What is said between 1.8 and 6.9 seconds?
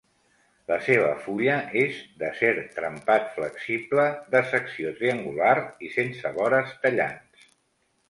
és d'acer trempat flexible, de secció triangular i sense vores